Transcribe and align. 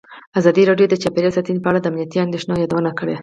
ازادي 0.39 0.63
راډیو 0.69 0.87
د 0.89 0.95
چاپیریال 1.03 1.33
ساتنه 1.37 1.61
په 1.63 1.69
اړه 1.69 1.79
د 1.81 1.85
امنیتي 1.91 2.17
اندېښنو 2.21 2.61
یادونه 2.63 2.91
کړې. 2.99 3.15